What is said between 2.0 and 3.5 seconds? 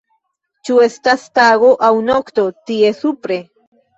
nokto, tie, supre?